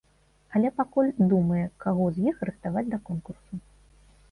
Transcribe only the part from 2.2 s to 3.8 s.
іх рыхтаваць да конкурсу.